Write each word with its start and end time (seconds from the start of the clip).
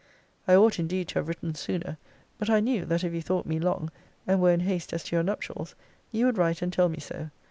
I 0.47 0.55
ought 0.55 0.79
indeed 0.79 1.09
to 1.09 1.19
have 1.19 1.27
written 1.27 1.53
sooner. 1.53 1.99
But 2.39 2.49
I 2.49 2.59
knew, 2.59 2.85
that 2.85 3.03
if 3.03 3.13
you 3.13 3.21
thought 3.21 3.45
me 3.45 3.59
long, 3.59 3.91
and 4.25 4.41
were 4.41 4.49
in 4.49 4.61
haste 4.61 4.93
as 4.93 5.03
to 5.03 5.15
your 5.15 5.21
nuptials, 5.21 5.75
you 6.11 6.25
would 6.25 6.39
write 6.39 6.63
and 6.63 6.73
tell 6.73 6.89
me 6.89 6.97
so. 6.99 7.29